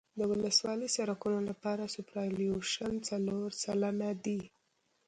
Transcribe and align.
د 0.19 0.21
ولسوالي 0.31 0.87
سرکونو 0.95 1.39
لپاره 1.49 1.91
سوپرایلیویشن 1.95 2.93
څلور 3.09 3.47
سلنه 3.63 4.09
دی 4.23 4.39